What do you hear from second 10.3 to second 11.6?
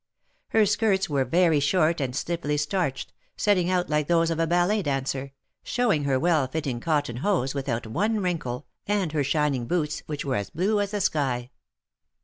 as blue as the sky.